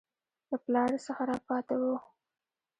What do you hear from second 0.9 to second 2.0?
څه راپاته وو.